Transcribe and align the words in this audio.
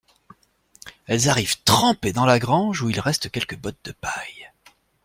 Elles 1.05 1.29
arrivent 1.29 1.61
trempées 1.63 2.11
dans 2.11 2.25
la 2.25 2.39
grange 2.39 2.81
où 2.81 2.89
il 2.89 2.99
reste 2.99 3.29
quelques 3.29 3.55
bottes 3.59 3.77
de 3.85 3.91
paille. 3.91 4.51